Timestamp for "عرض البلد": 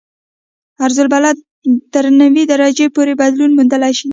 0.83-1.37